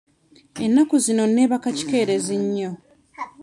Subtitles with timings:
[0.65, 2.71] Ennaku zino neebaka kikeerezi nnyo.